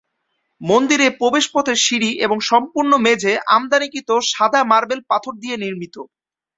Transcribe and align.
মন্দিরে 0.61 1.07
প্রবেশপথের 1.19 1.77
সিঁড়ি 1.77 2.11
এবং 2.25 2.37
সম্পূর্ণ 2.49 2.91
মেঝে 3.05 3.33
আমদানিকৃত 3.55 4.09
সাদা 4.31 4.61
মার্বেল 4.71 5.01
পাথর 5.09 5.33
দিয়ে 5.41 5.55
নির্মিত। 5.57 5.95